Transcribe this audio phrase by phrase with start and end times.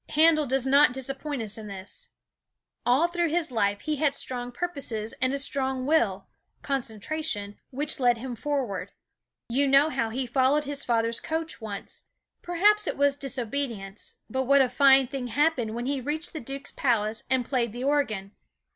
[0.09, 2.09] Handel does not disappoint us in this.
[2.87, 6.25] All through his life he had strong purposes and a strong will
[6.63, 8.93] concentration which led him forward.
[9.47, 12.05] You know how he followed his father's coach once.
[12.41, 16.71] Perhaps it was disobedience, but what a fine thing happened when he reached the duke's
[16.71, 18.31] palace and played the organ.